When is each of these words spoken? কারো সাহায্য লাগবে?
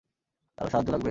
কারো 0.57 0.69
সাহায্য 0.69 0.87
লাগবে? 0.87 0.99